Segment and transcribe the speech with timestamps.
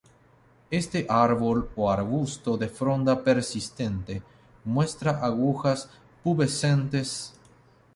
[0.71, 4.23] Este árbol o arbusto de fronda persistente,
[4.65, 5.91] muestra agujas
[6.23, 7.33] pubescentes.